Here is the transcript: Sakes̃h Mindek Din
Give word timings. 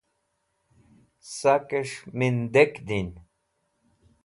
Sakes̃h 1.35 1.99
Mindek 2.17 2.73
Din 2.87 3.09